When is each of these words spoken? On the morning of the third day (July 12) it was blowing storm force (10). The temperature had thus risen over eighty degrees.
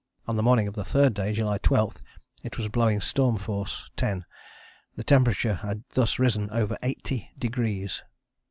On 0.27 0.35
the 0.35 0.41
morning 0.41 0.67
of 0.67 0.73
the 0.73 0.83
third 0.83 1.13
day 1.13 1.31
(July 1.31 1.59
12) 1.59 2.01
it 2.41 2.57
was 2.57 2.67
blowing 2.69 2.99
storm 3.01 3.37
force 3.37 3.91
(10). 3.97 4.25
The 4.95 5.03
temperature 5.03 5.53
had 5.61 5.83
thus 5.93 6.17
risen 6.17 6.49
over 6.49 6.75
eighty 6.81 7.29
degrees. 7.37 8.01